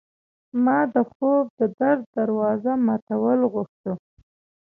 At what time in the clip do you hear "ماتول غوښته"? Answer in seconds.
2.85-3.91